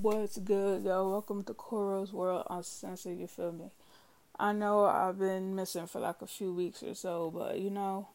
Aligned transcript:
What's 0.00 0.38
good, 0.38 0.84
yo? 0.84 1.10
Welcome 1.10 1.44
to 1.44 1.52
Kora's 1.52 2.10
World 2.10 2.46
Uncensored, 2.48 3.18
you 3.18 3.26
feel 3.26 3.52
me? 3.52 3.66
I 4.38 4.54
know 4.54 4.86
I've 4.86 5.18
been 5.18 5.54
missing 5.54 5.86
for 5.86 6.00
like 6.00 6.22
a 6.22 6.26
few 6.26 6.54
weeks 6.54 6.82
or 6.82 6.94
so, 6.94 7.30
but 7.30 7.58
you 7.58 7.68
know, 7.68 8.08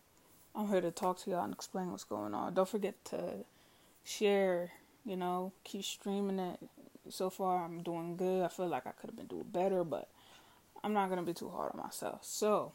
I'm 0.55 0.67
here 0.67 0.81
to 0.81 0.89
talk 0.89 1.19
to 1.19 1.29
y'all 1.29 1.43
and 1.43 1.53
explain 1.53 1.91
what's 1.91 2.03
going 2.03 2.33
on. 2.33 2.55
Don't 2.55 2.67
forget 2.67 2.95
to 3.05 3.45
share, 4.03 4.71
you 5.05 5.15
know, 5.15 5.51
keep 5.63 5.83
streaming 5.83 6.39
it. 6.39 6.59
So 7.09 7.29
far, 7.29 7.63
I'm 7.63 7.83
doing 7.83 8.17
good. 8.17 8.43
I 8.43 8.47
feel 8.47 8.67
like 8.67 8.87
I 8.87 8.91
could 8.91 9.11
have 9.11 9.17
been 9.17 9.27
doing 9.27 9.45
better, 9.51 9.83
but 9.83 10.09
I'm 10.83 10.93
not 10.93 11.09
going 11.09 11.19
to 11.19 11.25
be 11.25 11.35
too 11.35 11.49
hard 11.49 11.73
on 11.75 11.83
myself. 11.83 12.21
So, 12.23 12.71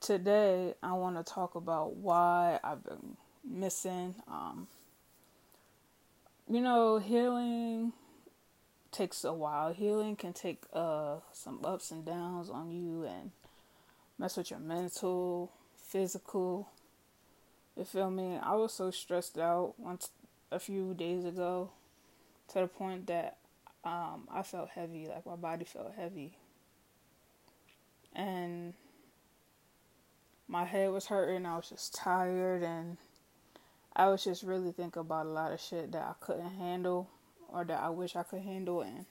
today 0.00 0.74
I 0.84 0.92
want 0.92 1.16
to 1.16 1.24
talk 1.24 1.56
about 1.56 1.96
why 1.96 2.60
I've 2.62 2.84
been 2.84 3.16
missing. 3.44 4.14
Um, 4.28 4.68
you 6.48 6.60
know, 6.60 6.98
healing 6.98 7.92
takes 8.92 9.24
a 9.24 9.32
while. 9.32 9.72
Healing 9.72 10.16
can 10.16 10.32
take 10.32 10.62
uh, 10.72 11.16
some 11.32 11.60
ups 11.64 11.90
and 11.90 12.04
downs 12.04 12.50
on 12.50 12.70
you 12.70 13.04
and 13.04 13.32
mess 14.18 14.36
with 14.36 14.50
your 14.50 14.60
mental, 14.60 15.52
physical. 15.76 16.68
You 17.76 17.84
feel 17.84 18.10
me? 18.10 18.38
I 18.42 18.54
was 18.54 18.72
so 18.72 18.90
stressed 18.90 19.38
out 19.38 19.74
once 19.78 20.10
a 20.50 20.58
few 20.58 20.94
days 20.94 21.24
ago 21.24 21.70
to 22.48 22.60
the 22.60 22.66
point 22.68 23.06
that 23.08 23.38
um, 23.84 24.28
I 24.32 24.42
felt 24.42 24.70
heavy, 24.70 25.08
like 25.08 25.26
my 25.26 25.36
body 25.36 25.64
felt 25.64 25.94
heavy. 25.96 26.36
And 28.14 28.72
my 30.48 30.64
head 30.64 30.90
was 30.90 31.06
hurting, 31.06 31.44
I 31.44 31.56
was 31.56 31.68
just 31.68 31.94
tired 31.94 32.62
and 32.62 32.96
I 33.98 34.08
was 34.08 34.22
just 34.22 34.42
really 34.42 34.72
thinking 34.72 35.00
about 35.00 35.24
a 35.24 35.30
lot 35.30 35.52
of 35.52 35.60
shit 35.60 35.92
that 35.92 36.02
I 36.02 36.12
couldn't 36.20 36.50
handle 36.56 37.08
or 37.48 37.64
that 37.64 37.80
I 37.82 37.88
wish 37.88 38.14
I 38.14 38.24
could 38.24 38.42
handle 38.42 38.82
and 38.82 39.06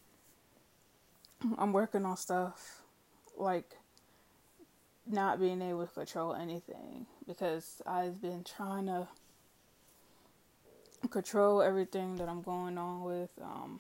I'm 1.57 1.73
working 1.73 2.05
on 2.05 2.15
stuff 2.17 2.83
like 3.35 3.77
not 5.07 5.39
being 5.39 5.63
able 5.63 5.87
to 5.87 5.93
control 5.93 6.35
anything 6.35 7.07
because 7.27 7.81
I've 7.87 8.21
been 8.21 8.43
trying 8.43 8.85
to 8.85 9.07
control 11.09 11.63
everything 11.63 12.17
that 12.17 12.29
I'm 12.29 12.43
going 12.43 12.77
on 12.77 13.03
with 13.03 13.31
um, 13.41 13.79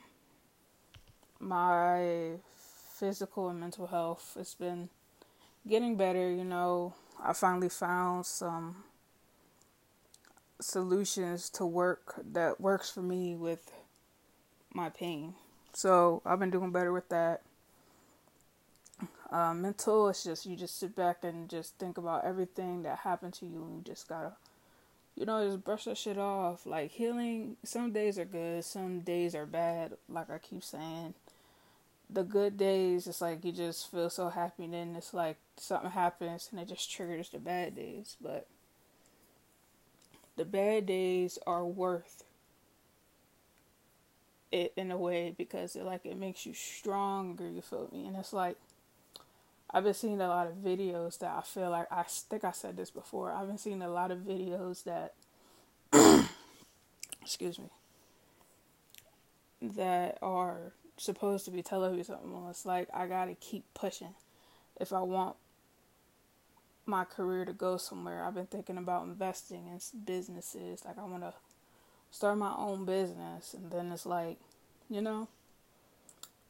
my 1.39 2.31
physical 2.99 3.49
and 3.49 3.59
mental 3.59 3.85
health. 3.85 4.35
It's 4.39 4.55
been 4.55 4.89
getting 5.67 5.97
better, 5.97 6.31
you 6.31 6.43
know. 6.43 6.95
I 7.23 7.33
finally 7.33 7.69
found 7.69 8.25
some 8.25 8.83
solutions 10.59 11.49
to 11.51 11.65
work 11.65 12.15
that 12.31 12.59
works 12.61 12.89
for 12.89 13.01
me 13.01 13.35
with 13.35 13.71
my 14.73 14.89
pain. 14.89 15.35
So 15.73 16.21
I've 16.25 16.39
been 16.39 16.51
doing 16.51 16.71
better 16.71 16.93
with 16.93 17.09
that. 17.09 17.41
Uh, 19.31 19.53
mental, 19.53 20.07
it's 20.07 20.23
just 20.23 20.45
you 20.45 20.55
just 20.55 20.79
sit 20.79 20.95
back 20.95 21.23
and 21.23 21.49
just 21.49 21.75
think 21.75 21.97
about 21.97 22.23
everything 22.23 22.83
that 22.83 22.99
happened 22.99 23.33
to 23.33 23.45
you, 23.45 23.67
you 23.75 23.81
just 23.83 24.07
gotta, 24.07 24.33
you 25.15 25.25
know, 25.25 25.45
just 25.45 25.65
brush 25.65 25.85
that 25.85 25.97
shit 25.97 26.17
off. 26.17 26.65
Like 26.65 26.91
healing, 26.91 27.57
some 27.63 27.91
days 27.91 28.17
are 28.17 28.25
good, 28.25 28.63
some 28.63 29.01
days 29.01 29.35
are 29.35 29.45
bad. 29.45 29.93
Like 30.07 30.29
I 30.29 30.37
keep 30.37 30.63
saying, 30.63 31.15
the 32.09 32.23
good 32.23 32.55
days, 32.57 33.07
it's 33.07 33.19
like 33.19 33.43
you 33.43 33.51
just 33.51 33.91
feel 33.91 34.09
so 34.09 34.29
happy, 34.29 34.65
and 34.65 34.73
then 34.73 34.95
it's 34.95 35.13
like 35.13 35.37
something 35.57 35.91
happens 35.91 36.47
and 36.51 36.59
it 36.61 36.69
just 36.69 36.89
triggers 36.91 37.29
the 37.29 37.39
bad 37.39 37.75
days. 37.75 38.15
But 38.21 38.47
the 40.37 40.45
bad 40.45 40.85
days 40.85 41.39
are 41.45 41.65
worth 41.65 42.23
it 44.51 44.73
in 44.75 44.91
a 44.91 44.97
way 44.97 45.33
because 45.37 45.75
it 45.75 45.83
like 45.83 46.05
it 46.05 46.17
makes 46.17 46.45
you 46.45 46.53
stronger 46.53 47.49
you 47.49 47.61
feel 47.61 47.89
me? 47.91 48.05
And 48.05 48.15
it's 48.15 48.33
like 48.33 48.57
i've 49.71 49.83
been 49.83 49.93
seeing 49.93 50.21
a 50.21 50.27
lot 50.27 50.47
of 50.47 50.53
videos 50.53 51.17
that 51.19 51.35
i 51.35 51.41
feel 51.41 51.71
like 51.71 51.87
i 51.91 52.03
think 52.03 52.43
i 52.43 52.51
said 52.51 52.77
this 52.77 52.91
before 52.91 53.31
i've 53.31 53.47
been 53.47 53.57
seeing 53.57 53.81
a 53.81 53.89
lot 53.89 54.11
of 54.11 54.19
videos 54.19 54.83
that 54.83 55.15
excuse 57.21 57.57
me 57.57 57.69
that 59.61 60.17
are 60.21 60.73
supposed 60.97 61.45
to 61.45 61.51
be 61.51 61.61
telling 61.61 61.95
me 61.95 62.03
something. 62.03 62.31
It's 62.49 62.65
like 62.65 62.87
i 62.93 63.07
gotta 63.07 63.35
keep 63.35 63.65
pushing. 63.73 64.13
If 64.79 64.93
i 64.93 65.01
want 65.01 65.35
my 66.85 67.03
career 67.03 67.45
to 67.45 67.53
go 67.53 67.77
somewhere. 67.77 68.23
I've 68.23 68.35
been 68.35 68.45
thinking 68.45 68.77
about 68.77 69.05
investing 69.05 69.67
in 69.67 69.79
businesses. 70.05 70.85
Like 70.85 70.97
I 70.97 71.03
want 71.03 71.23
to 71.23 71.33
start 72.11 72.37
my 72.37 72.53
own 72.57 72.85
business, 72.85 73.53
and 73.53 73.71
then 73.71 73.91
it's 73.91 74.05
like, 74.05 74.37
you 74.89 75.01
know, 75.01 75.27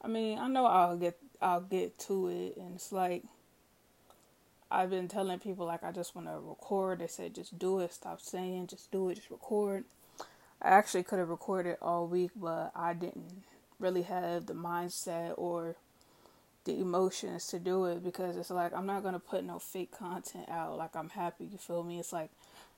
I 0.02 0.08
mean, 0.08 0.38
I 0.38 0.48
know 0.48 0.66
I'll 0.66 0.96
get 0.96 1.18
I'll 1.40 1.60
get 1.60 1.98
to 2.00 2.28
it, 2.28 2.56
and 2.56 2.76
it's 2.76 2.92
like 2.92 3.24
I've 4.70 4.90
been 4.90 5.08
telling 5.08 5.38
people 5.38 5.66
like 5.66 5.84
I 5.84 5.92
just 5.92 6.14
want 6.14 6.28
to 6.28 6.38
record. 6.38 6.98
They 6.98 7.06
said 7.06 7.34
just 7.34 7.58
do 7.58 7.80
it, 7.80 7.92
stop 7.92 8.20
saying, 8.20 8.68
just 8.68 8.90
do 8.90 9.08
it, 9.08 9.16
just 9.16 9.30
record. 9.30 9.84
I 10.60 10.68
actually 10.68 11.02
could 11.02 11.18
have 11.18 11.28
recorded 11.28 11.76
all 11.82 12.06
week, 12.06 12.30
but 12.34 12.72
I 12.74 12.94
didn't 12.94 13.44
really 13.78 14.02
have 14.02 14.46
the 14.46 14.54
mindset 14.54 15.34
or 15.36 15.76
the 16.66 16.78
emotions 16.78 17.46
to 17.46 17.58
do 17.58 17.86
it 17.86 18.04
because 18.04 18.36
it's 18.36 18.50
like 18.50 18.74
I'm 18.74 18.86
not 18.86 19.02
gonna 19.02 19.18
put 19.20 19.44
no 19.44 19.58
fake 19.58 19.96
content 19.96 20.48
out. 20.50 20.76
Like 20.76 20.94
I'm 20.94 21.08
happy, 21.08 21.44
you 21.44 21.58
feel 21.58 21.82
me? 21.82 21.98
It's 21.98 22.12
like 22.12 22.30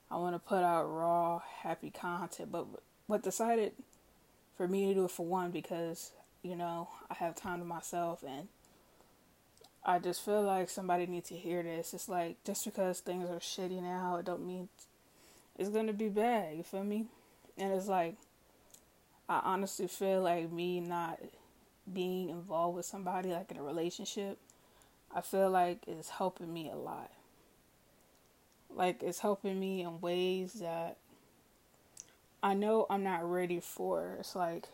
I 0.09 0.17
want 0.17 0.35
to 0.35 0.39
put 0.39 0.63
out 0.63 0.85
raw, 0.85 1.41
happy 1.63 1.89
content. 1.91 2.51
But 2.51 2.67
what 3.07 3.23
decided 3.23 3.73
for 4.55 4.67
me 4.67 4.87
to 4.87 4.93
do 4.93 5.05
it 5.05 5.11
for 5.11 5.25
one 5.25 5.51
because 5.51 6.11
you 6.41 6.55
know 6.55 6.87
I 7.09 7.15
have 7.15 7.35
time 7.35 7.59
to 7.59 7.65
myself 7.65 8.23
and 8.27 8.47
I 9.83 9.99
just 9.99 10.23
feel 10.23 10.43
like 10.43 10.69
somebody 10.69 11.07
needs 11.07 11.29
to 11.29 11.35
hear 11.35 11.63
this. 11.63 11.93
It's 11.93 12.07
like 12.07 12.43
just 12.43 12.65
because 12.65 12.99
things 12.99 13.29
are 13.29 13.39
shitty 13.39 13.81
now, 13.81 14.17
it 14.17 14.25
don't 14.25 14.45
mean 14.45 14.69
it's 15.57 15.69
gonna 15.69 15.93
be 15.93 16.09
bad. 16.09 16.55
You 16.55 16.63
feel 16.63 16.83
me? 16.83 17.07
And 17.57 17.73
it's 17.73 17.87
like 17.87 18.15
I 19.27 19.41
honestly 19.43 19.87
feel 19.87 20.21
like 20.21 20.51
me 20.51 20.79
not 20.79 21.19
being 21.93 22.29
involved 22.29 22.75
with 22.75 22.85
somebody, 22.85 23.29
like 23.29 23.51
in 23.51 23.57
a 23.57 23.63
relationship, 23.63 24.37
I 25.13 25.21
feel 25.21 25.49
like 25.49 25.79
it's 25.87 26.09
helping 26.09 26.53
me 26.53 26.69
a 26.69 26.75
lot. 26.75 27.11
Like 28.73 29.01
it's 29.01 29.19
helping 29.19 29.59
me 29.59 29.81
in 29.81 29.99
ways 30.01 30.53
that 30.53 30.97
I 32.41 32.53
know 32.53 32.85
I'm 32.89 33.03
not 33.03 33.29
ready 33.29 33.59
for. 33.59 34.17
It's 34.19 34.35
like 34.35 34.69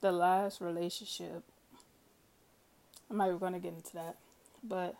the 0.00 0.12
last 0.12 0.60
relationship. 0.60 1.42
I'm 3.10 3.16
not 3.16 3.28
even 3.28 3.38
going 3.38 3.54
to 3.54 3.58
get 3.58 3.74
into 3.74 3.94
that, 3.94 4.16
but 4.62 4.96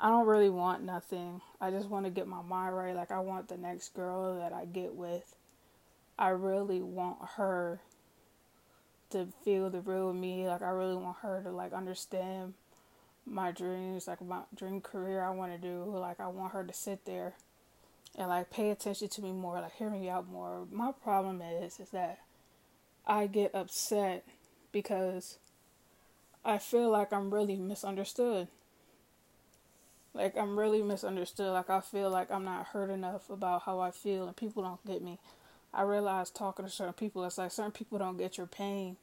I 0.00 0.08
don't 0.08 0.26
really 0.26 0.50
want 0.50 0.82
nothing. 0.82 1.40
I 1.60 1.70
just 1.70 1.88
want 1.88 2.04
to 2.06 2.10
get 2.10 2.26
my 2.26 2.42
mind 2.42 2.76
right. 2.76 2.94
Like 2.94 3.12
I 3.12 3.20
want 3.20 3.48
the 3.48 3.56
next 3.56 3.94
girl 3.94 4.36
that 4.38 4.52
I 4.52 4.64
get 4.64 4.94
with 4.94 5.36
I 6.18 6.28
really 6.28 6.82
want 6.82 7.18
her 7.36 7.80
to 9.10 9.28
feel 9.44 9.70
the 9.70 9.80
real 9.80 10.12
me. 10.12 10.46
Like 10.46 10.62
I 10.62 10.70
really 10.70 10.96
want 10.96 11.18
her 11.18 11.42
to 11.42 11.50
like 11.50 11.72
understand 11.72 12.54
my 13.26 13.52
dreams, 13.52 14.06
like 14.06 14.20
my 14.20 14.40
dream 14.54 14.80
career 14.80 15.22
I 15.22 15.30
want 15.30 15.52
to 15.52 15.58
do. 15.58 15.84
Like 15.84 16.20
I 16.20 16.28
want 16.28 16.52
her 16.52 16.64
to 16.64 16.72
sit 16.72 17.04
there 17.04 17.34
and 18.16 18.28
like 18.28 18.50
pay 18.50 18.70
attention 18.70 19.08
to 19.08 19.22
me 19.22 19.32
more, 19.32 19.60
like 19.60 19.74
hear 19.74 19.90
me 19.90 20.08
out 20.08 20.28
more. 20.28 20.66
My 20.70 20.92
problem 20.92 21.40
is 21.40 21.80
is 21.80 21.90
that 21.90 22.18
I 23.06 23.26
get 23.26 23.54
upset 23.54 24.24
because 24.70 25.38
I 26.44 26.58
feel 26.58 26.90
like 26.90 27.12
I'm 27.12 27.32
really 27.32 27.56
misunderstood. 27.56 28.48
Like 30.14 30.36
I'm 30.36 30.58
really 30.58 30.82
misunderstood. 30.82 31.52
Like 31.52 31.70
I 31.70 31.80
feel 31.80 32.10
like 32.10 32.30
I'm 32.30 32.44
not 32.44 32.66
heard 32.68 32.90
enough 32.90 33.30
about 33.30 33.62
how 33.62 33.80
I 33.80 33.90
feel 33.90 34.26
and 34.26 34.36
people 34.36 34.62
don't 34.62 34.84
get 34.86 35.02
me. 35.02 35.18
I 35.74 35.82
realized 35.82 36.34
talking 36.34 36.64
to 36.64 36.70
certain 36.70 36.94
people, 36.94 37.24
it's 37.24 37.38
like 37.38 37.50
certain 37.52 37.72
people 37.72 37.98
don't 37.98 38.18
get 38.18 38.36
your 38.36 38.46
pain. 38.46 38.96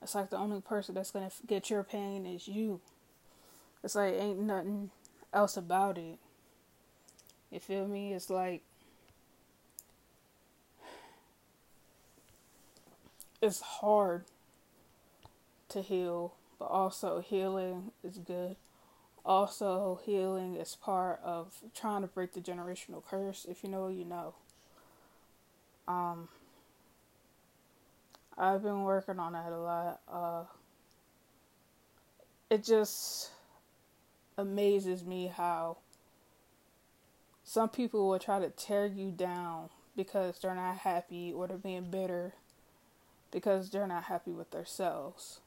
It's 0.00 0.14
like 0.14 0.30
the 0.30 0.38
only 0.38 0.60
person 0.60 0.94
that's 0.94 1.10
gonna 1.10 1.30
get 1.46 1.70
your 1.70 1.82
pain 1.82 2.26
is 2.26 2.48
you. 2.48 2.80
It's 3.82 3.94
like 3.94 4.14
ain't 4.14 4.40
nothing 4.40 4.90
else 5.32 5.56
about 5.56 5.98
it. 5.98 6.18
You 7.50 7.60
feel 7.60 7.86
me? 7.86 8.12
It's 8.14 8.30
like 8.30 8.62
it's 13.40 13.60
hard 13.60 14.24
to 15.68 15.82
heal, 15.82 16.34
but 16.58 16.66
also 16.66 17.20
healing 17.20 17.90
is 18.04 18.18
good. 18.18 18.56
Also, 19.24 20.00
healing 20.04 20.56
is 20.56 20.76
part 20.76 21.20
of 21.24 21.54
trying 21.74 22.02
to 22.02 22.08
break 22.08 22.32
the 22.32 22.40
generational 22.40 23.04
curse. 23.04 23.46
If 23.48 23.62
you 23.62 23.70
know, 23.70 23.88
you 23.88 24.04
know. 24.04 24.34
Um, 25.88 26.28
I've 28.36 28.62
been 28.62 28.82
working 28.82 29.18
on 29.18 29.32
that 29.32 29.52
a 29.52 29.58
lot. 29.58 30.00
Uh, 30.10 30.44
it 32.50 32.64
just 32.64 33.30
amazes 34.36 35.04
me 35.04 35.32
how 35.34 35.78
some 37.44 37.68
people 37.68 38.08
will 38.08 38.18
try 38.18 38.38
to 38.38 38.50
tear 38.50 38.86
you 38.86 39.10
down 39.10 39.68
because 39.96 40.38
they're 40.38 40.54
not 40.54 40.78
happy 40.78 41.32
or 41.32 41.46
they're 41.46 41.58
being 41.58 41.90
bitter 41.90 42.34
because 43.30 43.70
they're 43.70 43.86
not 43.86 44.04
happy 44.04 44.30
with 44.30 44.50
themselves 44.50 45.40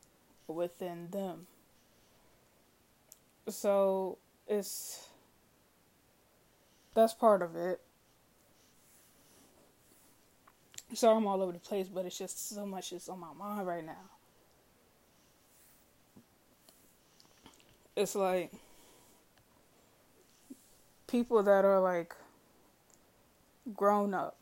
within 0.48 1.10
them. 1.12 1.48
So 3.48 4.18
it's 4.48 5.08
that's 6.94 7.14
part 7.14 7.42
of 7.42 7.56
it. 7.56 7.82
Sorry 10.94 11.18
I'm 11.18 11.28
all 11.28 11.42
over 11.42 11.52
the 11.52 11.60
place, 11.60 11.88
but 11.88 12.06
it's 12.06 12.18
just 12.18 12.50
so 12.50 12.66
much 12.66 12.94
is 12.94 13.10
on 13.10 13.20
my 13.20 13.34
mind 13.38 13.68
right 13.68 13.86
now. 13.86 13.94
It's 17.96 18.16
like 18.16 18.52
people 21.08 21.42
that 21.44 21.66
are 21.66 21.80
like 21.80 22.14
grown 23.74 24.14
up 24.14 24.42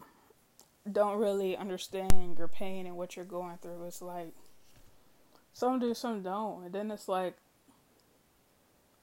don't 0.91 1.17
really 1.17 1.55
understand 1.55 2.37
your 2.37 2.47
pain 2.47 2.85
and 2.85 2.97
what 2.97 3.15
you're 3.15 3.25
going 3.25 3.57
through. 3.61 3.85
It's 3.85 4.01
like 4.01 4.33
some 5.53 5.79
do, 5.79 5.93
some 5.93 6.21
don't. 6.23 6.65
And 6.65 6.73
then 6.73 6.91
it's 6.91 7.07
like 7.07 7.35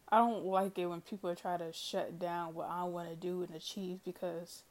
I 0.09 0.19
don't 0.19 0.45
like 0.45 0.79
it 0.79 0.87
when 0.87 1.01
people 1.01 1.35
try 1.37 1.57
to 1.57 1.73
shut 1.73 2.19
down 2.19 2.55
what 2.55 2.69
I 2.69 2.83
want 2.85 3.09
to 3.09 3.15
do 3.15 3.43
and 3.43 3.55
achieve 3.55 4.01
because 4.05 4.65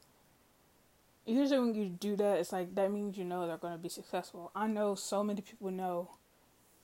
usually 1.26 1.60
when 1.60 1.74
you 1.74 1.86
do 1.86 2.16
that, 2.16 2.38
it's 2.38 2.52
like 2.52 2.74
that 2.74 2.92
means 2.92 3.16
you 3.16 3.24
know 3.24 3.46
they're 3.46 3.56
going 3.56 3.74
to 3.74 3.78
be 3.78 3.88
successful. 3.88 4.50
I 4.54 4.66
know 4.66 4.94
so 4.94 5.22
many 5.22 5.40
people 5.40 5.70
know 5.70 6.10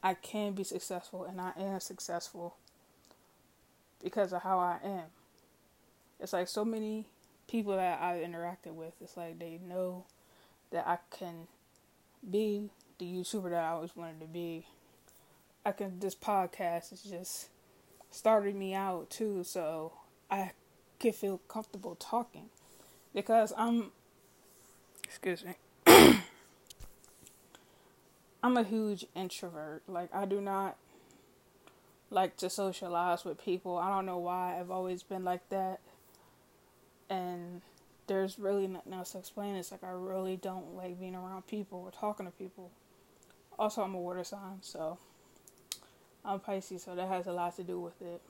I 0.03 0.15
can 0.15 0.53
be 0.53 0.65
successful 0.65 1.25
and 1.25 1.41
I 1.41 1.53
am 1.59 1.81
successful 1.81 2.57
because 4.03 4.33
of 4.33 4.43
how 4.43 4.59
I 4.59 4.79
am. 4.85 5.05
It's 6.21 6.33
like 6.33 6.49
so 6.49 6.65
many 6.65 7.07
people 7.49 7.77
that 7.77 8.01
I've 8.01 8.23
interacted 8.23 8.75
with, 8.75 8.95
it's 9.01 9.17
like 9.17 9.39
they 9.39 9.59
know 9.67 10.05
that 10.71 10.87
I 10.87 10.99
can 11.11 11.47
be 12.29 12.71
the 12.99 13.05
YouTuber 13.05 13.51
that 13.51 13.65
I 13.65 13.69
always 13.71 13.95
wanted 13.95 14.21
to 14.21 14.27
be. 14.27 14.67
I 15.65 15.73
can, 15.73 15.99
this 15.99 16.15
podcast 16.15 16.93
is 16.93 17.03
just 17.03 17.49
started 18.11 18.55
me 18.55 18.75
out 18.75 19.11
too, 19.11 19.45
so 19.45 19.93
I 20.31 20.53
can 20.99 21.13
feel 21.13 21.39
comfortable 21.49 21.97
talking 21.97 22.49
because 23.15 23.53
I'm, 23.57 23.91
excuse 25.07 25.45
me, 25.45 25.55
I'm 28.43 28.57
a 28.57 28.65
huge 28.65 29.07
introvert. 29.15 29.83
Like, 29.89 30.13
I 30.15 30.25
do 30.25 30.41
not 30.41 30.77
like 32.11 32.37
to 32.39 32.51
socialize 32.51 33.25
with 33.25 33.43
people. 33.43 33.79
I 33.79 33.89
don't 33.89 34.07
know 34.07 34.19
why. 34.19 34.59
I've 34.59 34.71
always 34.71 35.03
been 35.03 35.25
like 35.25 35.49
that. 35.51 35.81
And 37.09 37.63
there's 38.09 38.39
really 38.39 38.67
nothing 38.67 38.93
else 38.93 39.13
to 39.13 39.19
explain. 39.19 39.55
It's 39.55 39.71
like 39.71 39.85
I 39.85 39.91
really 39.91 40.37
don't 40.37 40.75
like 40.75 40.99
being 40.99 41.15
around 41.15 41.47
people 41.47 41.81
or 41.81 41.91
talking 41.93 42.27
to 42.27 42.33
people. 42.33 42.71
Also, 43.59 43.83
I'm 43.83 43.95
a 43.95 44.01
water 44.01 44.25
sign, 44.25 44.59
so 44.61 44.99
I'm 46.25 46.41
Pisces, 46.41 46.83
so 46.83 46.95
that 46.95 47.09
has 47.09 47.27
a 47.27 47.33
lot 47.33 47.57
to 47.57 47.63
do 47.63 47.81
with 47.81 48.03
it. 48.03 48.21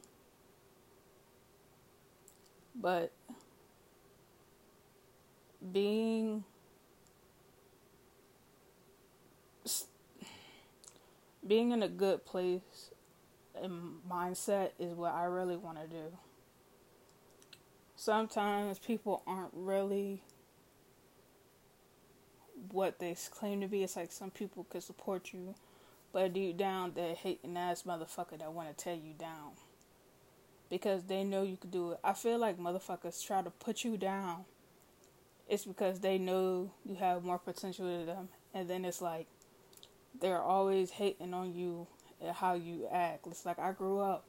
But 2.74 3.12
being 5.72 6.44
being 11.46 11.72
in 11.72 11.82
a 11.82 11.88
good 11.88 12.24
place 12.24 12.90
and 13.60 14.00
mindset 14.10 14.70
is 14.78 14.92
what 14.92 15.14
I 15.14 15.24
really 15.24 15.56
want 15.56 15.78
to 15.80 15.86
do 15.86 16.16
sometimes 17.96 18.78
people 18.78 19.22
aren't 19.26 19.50
really 19.52 20.22
what 22.70 22.98
they 22.98 23.16
claim 23.30 23.60
to 23.62 23.66
be. 23.66 23.82
It's 23.82 23.96
like 23.96 24.12
some 24.12 24.30
people 24.30 24.64
could 24.70 24.82
support 24.82 25.32
you, 25.32 25.54
but 26.12 26.32
deep 26.32 26.56
down 26.56 26.92
they're 26.94 27.14
hating 27.14 27.56
ass 27.56 27.82
motherfucker 27.82 28.38
that 28.38 28.52
want 28.52 28.76
to 28.76 28.84
tear 28.84 28.94
you 28.94 29.14
down 29.18 29.52
because 30.70 31.04
they 31.04 31.24
know 31.24 31.42
you 31.42 31.56
could 31.56 31.70
do 31.70 31.92
it. 31.92 31.98
I 32.04 32.12
feel 32.12 32.38
like 32.38 32.58
motherfuckers 32.58 33.24
try 33.24 33.42
to 33.42 33.50
put 33.50 33.82
you 33.84 33.96
down. 33.96 34.44
It's 35.48 35.64
because 35.64 36.00
they 36.00 36.18
know 36.18 36.72
you 36.84 36.96
have 36.96 37.24
more 37.24 37.38
potential 37.38 37.86
than 37.86 38.06
them, 38.06 38.28
and 38.52 38.68
then 38.68 38.84
it's 38.84 39.00
like 39.00 39.26
they're 40.20 40.42
always 40.42 40.90
hating 40.90 41.34
on 41.34 41.54
you 41.54 41.86
and 42.20 42.34
how 42.34 42.54
you 42.54 42.88
act. 42.90 43.26
It's 43.26 43.44
like 43.44 43.58
I 43.58 43.72
grew 43.72 44.00
up 44.00 44.24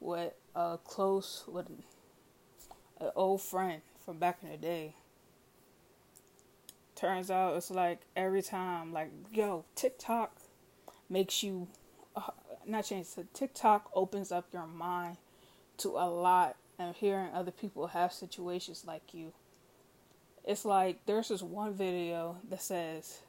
with 0.00 0.32
a 0.54 0.78
close 0.84 1.44
with 1.46 1.68
an 3.00 3.10
old 3.16 3.42
friend 3.42 3.82
from 4.04 4.18
back 4.18 4.38
in 4.42 4.50
the 4.50 4.56
day. 4.56 4.94
Turns 6.94 7.30
out 7.30 7.56
it's 7.56 7.70
like 7.70 8.00
every 8.16 8.42
time, 8.42 8.92
like, 8.92 9.10
yo, 9.32 9.64
TikTok 9.74 10.36
makes 11.10 11.42
you, 11.42 11.68
uh, 12.14 12.30
not 12.66 12.84
change, 12.84 13.06
so 13.06 13.24
TikTok 13.34 13.90
opens 13.94 14.30
up 14.30 14.46
your 14.52 14.66
mind 14.66 15.16
to 15.78 15.88
a 15.90 16.08
lot 16.08 16.56
and 16.78 16.94
hearing 16.94 17.30
other 17.32 17.50
people 17.50 17.88
have 17.88 18.12
situations 18.12 18.84
like 18.86 19.12
you. 19.12 19.32
It's 20.44 20.64
like 20.64 21.04
there's 21.06 21.28
this 21.28 21.42
one 21.42 21.74
video 21.74 22.36
that 22.48 22.62
says, 22.62 23.20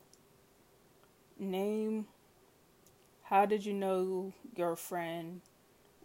Name, 1.37 2.05
how 3.23 3.45
did 3.45 3.65
you 3.65 3.73
know 3.73 4.33
your 4.55 4.75
friend 4.75 5.41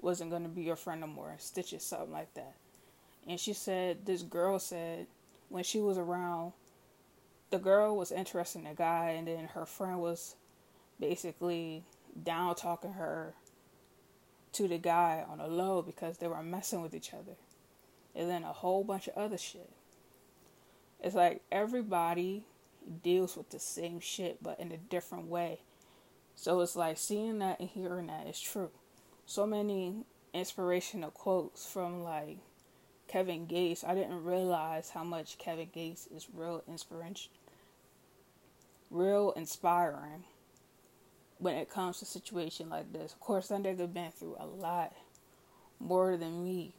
wasn't 0.00 0.31
going 0.31 0.43
to 0.43 0.49
be 0.49 0.62
your 0.62 0.77
friend 0.77 1.00
no 1.00 1.06
more? 1.06 1.35
Stitches, 1.38 1.85
something 1.85 2.11
like 2.11 2.35
that. 2.35 2.55
And 3.29 3.38
she 3.38 3.53
said 3.53 4.06
this 4.06 4.23
girl 4.23 4.59
said 4.59 5.06
when 5.49 5.62
she 5.65 5.81
was 5.81 5.99
around 5.99 6.53
the 7.50 7.59
girl 7.59 7.97
was 7.97 8.12
interested 8.12 8.61
in 8.61 8.67
a 8.67 8.75
guy 8.75 9.11
and 9.11 9.27
then 9.27 9.47
her 9.49 9.67
friend 9.67 10.00
was 10.00 10.37
basically 10.99 11.85
down 12.23 12.55
talking 12.55 12.93
her 12.93 13.35
to 14.53 14.69
the 14.69 14.79
guy 14.79 15.25
on 15.29 15.41
a 15.41 15.47
low 15.47 15.82
because 15.82 16.19
they 16.19 16.29
were 16.29 16.43
messing 16.43 16.82
with 16.82 16.94
each 16.94 17.12
other. 17.12 17.37
And 18.15 18.29
then 18.29 18.44
a 18.44 18.53
whole 18.53 18.85
bunch 18.85 19.09
of 19.09 19.17
other 19.17 19.38
shit. 19.38 19.71
It's 21.00 21.15
like 21.15 21.43
everybody 21.50 22.44
deals 23.03 23.37
with 23.37 23.50
the 23.50 23.59
same 23.59 24.00
shit 24.00 24.43
but 24.43 24.59
in 24.61 24.73
a 24.73 24.77
different 24.77 25.27
way 25.27 25.61
so 26.35 26.61
it's 26.61 26.77
like 26.77 26.99
seeing 26.99 27.38
that 27.38 27.61
and 27.61 27.69
hearing 27.69 28.06
that 28.06 28.27
is 28.27 28.41
true 28.41 28.71
so 29.27 29.47
many 29.47 30.05
inspirational 30.32 31.11
quotes 31.11 31.67
from 31.67 32.03
like 32.03 32.38
Kevin 33.11 33.47
Gates, 33.47 33.82
I 33.82 33.97
didn't 33.97 34.23
realize 34.23 34.91
how 34.91 35.03
much 35.03 35.37
Kevin 35.37 35.69
Gates 35.73 36.06
is 36.15 36.29
real 36.32 36.63
inspiration, 36.69 37.32
real 38.89 39.32
inspiring 39.32 40.22
when 41.39 41.56
it 41.56 41.69
comes 41.69 41.99
to 41.99 42.05
situation 42.05 42.69
like 42.69 42.93
this. 42.93 43.13
Of 43.13 43.19
course, 43.19 43.49
nigga 43.49 43.93
been 43.93 44.13
through 44.13 44.37
a 44.39 44.46
lot 44.46 44.93
more 45.81 46.17
than 46.17 46.44
me, 46.44 46.72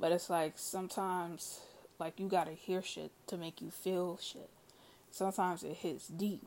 but 0.00 0.12
it's 0.12 0.30
like 0.30 0.54
sometimes 0.56 1.60
like 1.98 2.18
you 2.18 2.26
gotta 2.26 2.52
hear 2.52 2.80
shit 2.80 3.10
to 3.26 3.36
make 3.36 3.60
you 3.60 3.70
feel 3.70 4.16
shit. 4.16 4.48
Sometimes 5.16 5.64
it 5.64 5.72
hits 5.76 6.08
deep, 6.08 6.42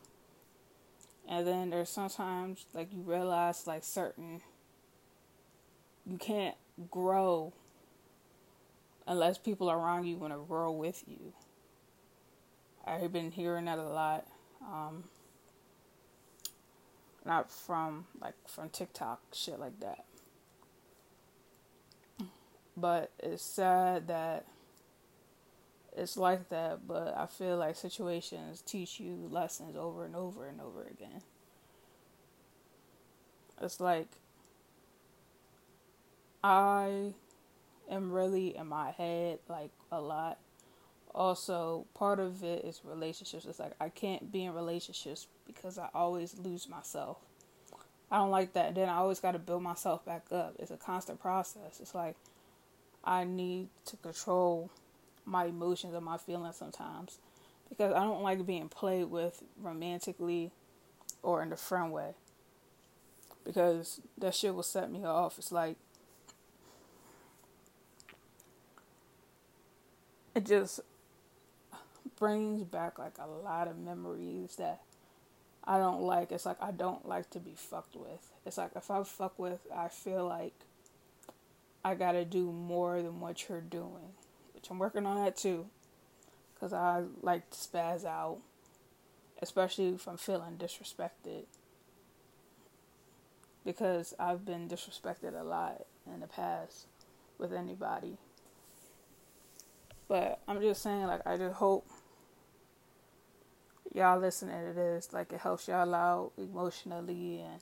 and 1.28 1.48
then 1.48 1.72
there's 1.72 1.90
sometimes 1.90 2.68
like 2.76 2.94
you 2.94 3.02
realize 3.02 3.66
like 3.66 3.84
certain 3.84 4.42
you 6.06 6.20
can't 6.20 6.54
grow 6.92 7.52
unless 9.08 9.40
people 9.40 9.72
around 9.72 10.06
you 10.06 10.18
want 10.18 10.34
to 10.34 10.46
grow 10.48 10.72
with 10.72 11.04
you. 11.08 11.34
I've 12.86 13.12
been 13.12 13.32
hearing 13.32 13.66
that 13.66 13.80
a 13.80 13.90
lot. 13.90 14.28
Um, 14.62 15.06
not 17.26 17.52
from 17.52 18.06
like 18.22 18.36
from 18.48 18.70
TikTok 18.70 19.20
shit 19.34 19.60
like 19.60 19.80
that. 19.80 20.06
But 22.78 23.10
it's 23.18 23.42
sad 23.42 24.10
that 24.10 24.46
it's 26.00 26.18
like 26.18 26.50
that, 26.50 26.88
but 26.88 27.16
I 27.18 27.26
feel 27.26 27.58
like 27.58 27.76
situations 27.76 28.62
teach 28.62 29.00
you 29.00 29.28
lessons 29.30 29.76
over 29.76 30.06
and 30.06 30.16
over 30.16 30.48
and 30.48 30.62
over 30.62 30.84
again. 30.84 31.22
It's 33.62 33.80
like 33.80 34.08
I 36.44 37.14
am 37.92 38.12
really 38.12 38.56
in 38.56 38.68
my 38.68 38.92
head 38.92 39.40
like 39.50 39.72
a 39.92 40.00
lot. 40.00 40.40
Also, 41.14 41.86
part 41.94 42.20
of 42.20 42.44
it 42.44 42.64
is 42.64 42.82
relationships. 42.86 43.46
It's 43.46 43.60
like 43.60 43.74
I 43.82 43.90
can't 43.90 44.32
be 44.32 44.46
in 44.46 44.54
relationships 44.54 45.28
because 45.46 45.78
I 45.78 45.90
always 45.94 46.38
lose 46.38 46.70
myself. 46.70 47.18
I 48.10 48.18
don't 48.18 48.32
like 48.32 48.54
that. 48.54 48.76
Then 48.76 48.90
I 48.90 48.96
always 48.96 49.20
got 49.20 49.34
to 49.34 49.40
build 49.40 49.64
myself 49.64 50.06
back 50.06 50.28
up. 50.32 50.56
It's 50.60 50.72
a 50.72 50.78
constant 50.78 51.20
process. 51.20 51.80
It's 51.82 51.94
like 51.94 52.16
I 53.04 53.24
need 53.24 53.68
to 53.86 53.98
control 53.98 54.72
my 55.30 55.46
emotions 55.46 55.94
and 55.94 56.04
my 56.04 56.18
feelings 56.18 56.56
sometimes 56.56 57.20
because 57.70 57.94
I 57.94 58.00
don't 58.00 58.24
like 58.24 58.46
being 58.46 58.68
played 58.68 59.06
with 59.06 59.44
romantically 59.62 60.52
or 61.22 61.44
in 61.44 61.50
the 61.50 61.56
friend 61.56 61.92
way 61.92 62.14
because 63.46 64.02
that 64.18 64.36
shit 64.36 64.56
will 64.56 64.64
set 64.64 64.92
me 64.92 65.06
off. 65.06 65.38
It's 65.38 65.52
like 65.52 65.78
it 70.36 70.46
just 70.46 70.80
brings 72.18 72.64
back 72.64 72.98
like 73.00 73.18
a 73.20 73.28
lot 73.28 73.68
of 73.68 73.78
memories 73.78 74.56
that 74.58 74.82
I 75.64 75.78
don't 75.78 76.02
like. 76.02 76.32
It's 76.32 76.46
like 76.46 76.62
I 76.62 76.72
don't 76.72 77.08
like 77.08 77.30
to 77.32 77.40
be 77.40 77.54
fucked 77.56 77.96
with. 77.96 78.32
It's 78.46 78.58
like 78.58 78.72
if 78.76 78.90
I 78.90 79.04
fuck 79.04 79.38
with, 79.38 79.68
I 79.76 79.90
feel 79.90 80.28
like 80.28 80.54
I 81.84 81.96
gotta 81.96 82.26
do 82.26 82.52
more 82.52 83.02
than 83.02 83.20
what 83.20 83.48
you're 83.48 83.62
doing, 83.62 84.14
I'm 84.70 84.80
working 84.80 85.06
on 85.06 85.24
that 85.24 85.36
too. 85.36 85.68
Cause 86.60 86.74
I 86.74 87.04
like 87.22 87.50
to 87.52 87.58
spaz 87.58 88.04
out, 88.04 88.40
especially 89.42 89.90
if 89.90 90.08
I'm 90.08 90.18
feeling 90.18 90.58
disrespected. 90.58 91.46
Because 93.66 94.14
I've 94.20 94.46
been 94.46 94.68
disrespected 94.68 95.40
a 95.40 95.44
lot 95.44 95.86
in 96.06 96.20
the 96.20 96.28
past 96.28 96.88
with 97.38 97.54
anybody. 97.54 98.18
But 100.10 100.42
I'm 100.48 100.60
just 100.60 100.82
saying, 100.82 101.06
like, 101.06 101.26
I 101.26 101.38
just 101.38 101.56
hope 101.56 101.88
y'all 103.94 104.20
listening 104.20 104.68
to 104.68 104.74
this, 104.74 105.14
like, 105.14 105.32
it 105.32 105.40
helps 105.40 105.68
y'all 105.68 105.94
out 105.94 106.32
emotionally 106.38 107.42
and 107.42 107.62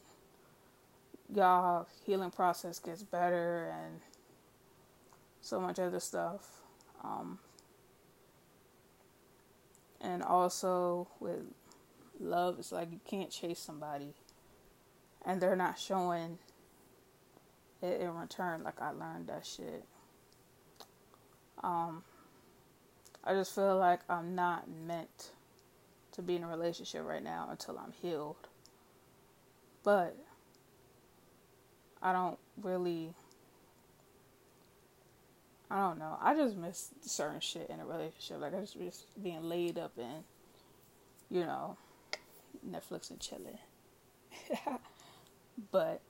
y'all 1.36 1.88
healing 2.06 2.32
process 2.32 2.80
gets 2.80 3.04
better 3.04 3.70
and 3.70 4.00
so 5.42 5.60
much 5.60 5.78
other 5.78 6.00
stuff. 6.00 6.62
Um, 7.04 7.40
and 10.02 10.24
also 10.24 11.08
with 11.20 11.42
love, 12.20 12.60
it's 12.60 12.72
like 12.72 12.92
you 12.92 13.00
can't 13.06 13.30
chase 13.30 13.60
somebody 13.60 14.14
and 15.26 15.42
they're 15.42 15.56
not 15.56 15.78
showing 15.78 16.40
it 17.82 18.02
in 18.02 18.16
return. 18.16 18.64
Like 18.64 18.82
I 18.82 18.92
learned 18.92 19.28
that 19.28 19.46
shit. 19.46 19.84
Um, 21.64 22.04
I 23.24 23.34
just 23.34 23.54
feel 23.54 23.78
like 23.78 24.02
I'm 24.10 24.36
not 24.36 24.70
meant 24.70 25.32
to 26.14 26.22
be 26.22 26.36
in 26.36 26.44
a 26.44 26.48
relationship 26.48 27.04
right 27.06 27.24
now 27.24 27.48
until 27.52 27.78
I'm 27.78 27.94
healed. 28.02 28.36
But 29.84 30.16
I 32.02 32.14
don't 32.14 32.38
really 32.62 33.14
I 35.70 35.80
don't 35.80 36.00
know. 36.00 36.18
I 36.22 36.34
just 36.34 36.56
miss 36.56 36.90
certain 37.02 37.42
shit 37.42 37.70
in 37.70 37.80
a 37.80 37.86
relationship. 37.86 38.40
Like 38.40 38.56
I 38.56 38.62
just 38.62 38.78
miss 38.80 39.04
being 39.22 39.44
laid 39.44 39.78
up 39.78 39.98
in, 39.98 40.24
you 41.30 41.42
know, 41.42 41.78
Netflix 42.66 43.10
and 43.10 43.20
chilling. 43.20 43.58
but 45.72 46.02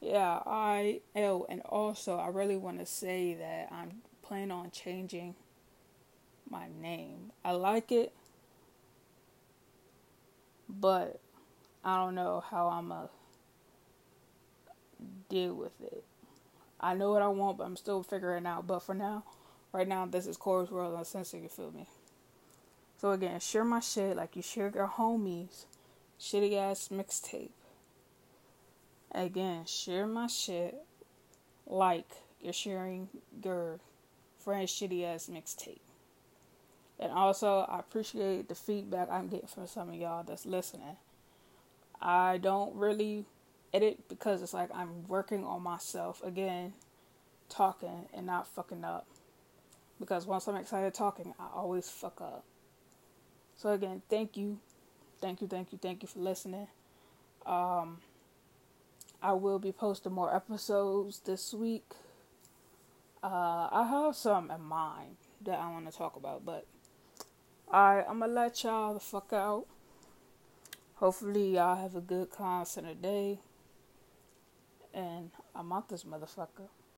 yeah, 0.00 0.40
I 0.46 1.00
oh, 1.16 1.46
and 1.48 1.60
also 1.62 2.18
I 2.18 2.28
really 2.28 2.56
want 2.56 2.80
to 2.80 2.86
say 2.86 3.34
that 3.34 3.68
I'm 3.70 4.02
planning 4.22 4.50
on 4.50 4.70
changing 4.70 5.36
my 6.50 6.66
name. 6.80 7.32
I 7.44 7.52
like 7.52 7.92
it, 7.92 8.12
but 10.68 11.20
I 11.84 11.96
don't 11.96 12.14
know 12.14 12.42
how 12.50 12.68
I'm 12.68 12.88
gonna 12.88 13.10
deal 15.28 15.54
with 15.54 15.80
it. 15.82 16.04
I 16.80 16.94
know 16.94 17.10
what 17.10 17.22
I 17.22 17.28
want, 17.28 17.58
but 17.58 17.64
I'm 17.64 17.76
still 17.76 18.02
figuring 18.02 18.46
out. 18.46 18.66
But 18.66 18.82
for 18.82 18.94
now, 18.94 19.24
right 19.72 19.88
now, 19.88 20.06
this 20.06 20.26
is 20.26 20.36
Kora's 20.36 20.70
World 20.70 20.96
Uncensored, 20.96 21.42
you 21.42 21.48
feel 21.48 21.72
me? 21.72 21.88
So 23.00 23.12
again, 23.12 23.40
share 23.40 23.64
my 23.64 23.80
shit 23.80 24.16
like 24.16 24.36
you 24.36 24.42
share 24.42 24.70
your 24.74 24.88
homies. 24.88 25.64
Shitty 26.20 26.56
ass 26.56 26.88
mixtape. 26.92 27.50
Again, 29.12 29.64
share 29.66 30.06
my 30.06 30.26
shit 30.26 30.82
like 31.66 32.08
you're 32.40 32.52
sharing 32.52 33.08
your 33.42 33.78
friend's 34.38 34.72
shitty 34.72 35.04
ass 35.04 35.30
mixtape. 35.32 35.78
And 36.98 37.12
also, 37.12 37.60
I 37.68 37.78
appreciate 37.78 38.48
the 38.48 38.56
feedback 38.56 39.08
I'm 39.10 39.28
getting 39.28 39.46
from 39.46 39.68
some 39.68 39.90
of 39.90 39.94
y'all 39.94 40.24
that's 40.24 40.44
listening. 40.44 40.96
I 42.00 42.38
don't 42.38 42.74
really 42.74 43.24
edit 43.72 44.08
because 44.08 44.42
it's 44.42 44.54
like 44.54 44.70
I'm 44.74 45.06
working 45.08 45.44
on 45.44 45.62
myself 45.62 46.22
again, 46.24 46.72
talking 47.48 48.06
and 48.14 48.26
not 48.26 48.46
fucking 48.46 48.84
up. 48.84 49.06
Because 50.00 50.26
once 50.26 50.46
I'm 50.46 50.56
excited 50.56 50.94
talking, 50.94 51.34
I 51.38 51.46
always 51.54 51.88
fuck 51.88 52.20
up. 52.20 52.44
So 53.56 53.70
again, 53.70 54.02
thank 54.08 54.36
you, 54.36 54.58
thank 55.20 55.40
you, 55.40 55.48
thank 55.48 55.72
you, 55.72 55.78
thank 55.78 56.02
you 56.02 56.08
for 56.08 56.20
listening. 56.20 56.68
Um, 57.44 57.98
I 59.20 59.32
will 59.32 59.58
be 59.58 59.72
posting 59.72 60.12
more 60.12 60.34
episodes 60.34 61.20
this 61.20 61.52
week. 61.52 61.90
Uh, 63.22 63.68
I 63.72 63.88
have 63.90 64.14
some 64.14 64.50
in 64.50 64.60
mind 64.60 65.16
that 65.44 65.58
I 65.58 65.70
want 65.70 65.90
to 65.90 65.96
talk 65.96 66.14
about, 66.14 66.44
but 66.44 66.66
I 67.70 68.04
I'm 68.08 68.20
gonna 68.20 68.32
let 68.32 68.62
y'all 68.62 68.94
the 68.94 69.00
fuck 69.00 69.32
out. 69.32 69.66
Hopefully 70.94 71.54
y'all 71.54 71.76
have 71.76 71.96
a 71.96 72.00
good 72.00 72.30
constant 72.30 73.02
day 73.02 73.40
and 74.94 75.30
I'm 75.54 75.72
out 75.72 75.88
this 75.88 76.04
motherfucker. 76.04 76.68